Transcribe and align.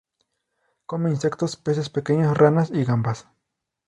Come 0.87 1.11
insectos, 1.11 1.57
peces 1.57 1.91
pequeños, 1.91 2.35
ranas 2.35 2.71
y 2.73 2.83
gambas. 2.85 3.27